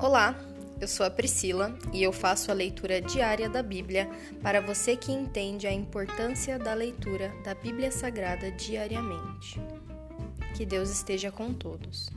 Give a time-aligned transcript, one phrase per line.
[0.00, 0.38] Olá,
[0.80, 4.08] eu sou a Priscila e eu faço a leitura diária da Bíblia
[4.40, 9.60] para você que entende a importância da leitura da Bíblia Sagrada diariamente.
[10.56, 12.08] Que Deus esteja com todos.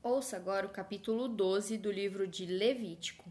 [0.00, 3.24] Ouça agora o capítulo 12 do livro de Levítico,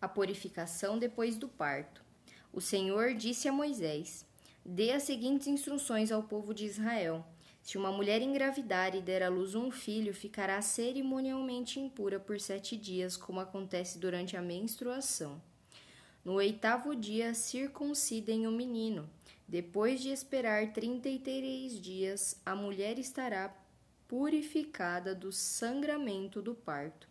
[0.00, 2.02] a purificação depois do parto.
[2.50, 4.24] O Senhor disse a Moisés:
[4.64, 7.26] Dê as seguintes instruções ao povo de Israel.
[7.62, 12.76] Se uma mulher engravidar e der à luz um filho, ficará cerimonialmente impura por sete
[12.76, 15.40] dias, como acontece durante a menstruação.
[16.24, 19.08] No oitavo dia, circuncidem o menino.
[19.46, 23.54] Depois de esperar trinta e três dias, a mulher estará
[24.08, 27.08] purificada do sangramento do parto.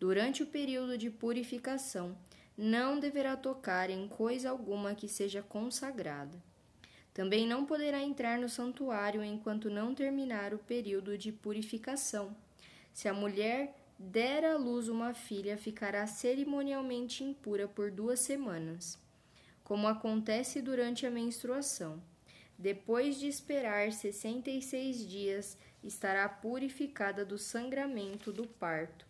[0.00, 2.16] Durante o período de purificação,
[2.56, 6.42] não deverá tocar em coisa alguma que seja consagrada.
[7.14, 12.34] Também não poderá entrar no santuário enquanto não terminar o período de purificação.
[12.92, 18.98] Se a mulher der à luz uma filha, ficará cerimonialmente impura por duas semanas,
[19.62, 22.02] como acontece durante a menstruação.
[22.58, 29.06] Depois de esperar sessenta e seis dias, estará purificada do sangramento do parto.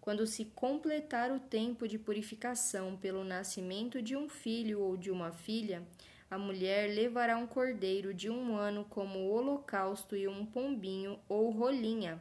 [0.00, 5.32] Quando se completar o tempo de purificação pelo nascimento de um filho ou de uma
[5.32, 5.82] filha,
[6.30, 12.20] a mulher levará um cordeiro de um ano como holocausto e um pombinho ou rolinha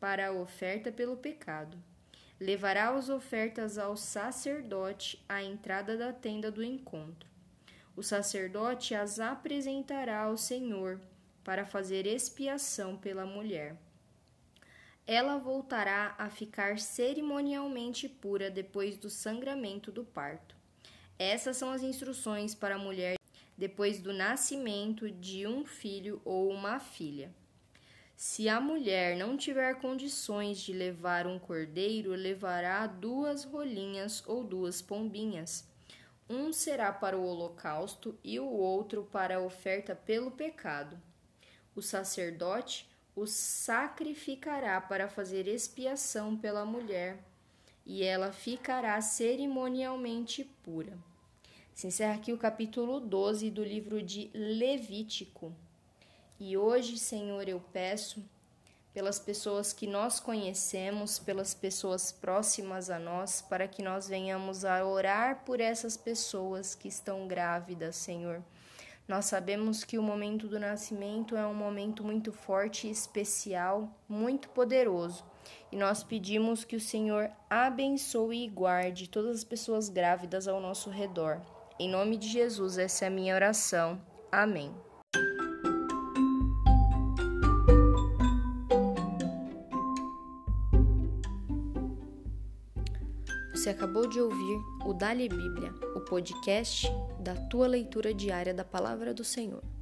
[0.00, 1.78] para a oferta pelo pecado.
[2.40, 7.28] Levará as ofertas ao sacerdote à entrada da tenda do encontro.
[7.96, 11.00] O sacerdote as apresentará ao Senhor
[11.44, 13.76] para fazer expiação pela mulher.
[15.06, 20.56] Ela voltará a ficar cerimonialmente pura depois do sangramento do parto.
[21.16, 23.14] Essas são as instruções para a mulher
[23.56, 27.32] depois do nascimento de um filho ou uma filha.
[28.16, 34.80] Se a mulher não tiver condições de levar um cordeiro, levará duas rolinhas ou duas
[34.80, 35.68] pombinhas.
[36.28, 41.00] Um será para o holocausto e o outro para a oferta pelo pecado.
[41.74, 47.22] O sacerdote o sacrificará para fazer expiação pela mulher,
[47.86, 50.98] e ela ficará cerimonialmente pura.
[51.74, 55.52] Se encerra aqui o capítulo 12 do livro de Levítico.
[56.38, 58.24] E hoje, Senhor, eu peço
[58.92, 64.86] pelas pessoas que nós conhecemos, pelas pessoas próximas a nós, para que nós venhamos a
[64.86, 68.40] orar por essas pessoas que estão grávidas, Senhor.
[69.08, 75.24] Nós sabemos que o momento do nascimento é um momento muito forte especial, muito poderoso.
[75.72, 80.88] E nós pedimos que o Senhor abençoe e guarde todas as pessoas grávidas ao nosso
[80.88, 81.42] redor.
[81.76, 84.00] Em nome de Jesus, essa é a minha oração.
[84.30, 84.72] Amém.
[93.52, 96.86] Você acabou de ouvir o Dali Bíblia, o podcast
[97.18, 99.73] da tua leitura diária da palavra do Senhor.